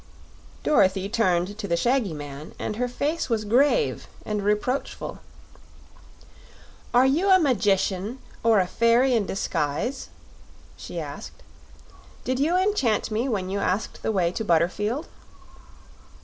[0.63, 5.19] Dorothy turned to the shaggy man, and her face was grave and reproachful.
[6.91, 8.17] "Are you a magician?
[8.41, 10.09] or a fairy in disguise?"
[10.75, 11.43] she asked.
[12.23, 15.07] "Did you enchant me when you asked the way to Butterfield?"